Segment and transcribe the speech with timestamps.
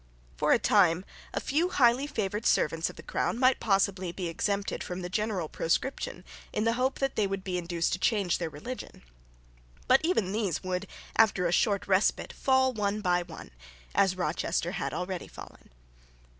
[0.35, 4.83] For a time a few highly favoured servants of the crown might possibly be exempted
[4.83, 8.49] from the general proscription in the hope that they would be induced to change their
[8.49, 9.03] religion.
[9.87, 10.87] But even these would,
[11.17, 13.51] after a short respite, fall one by one,
[13.93, 15.69] as Rochester had already fallen.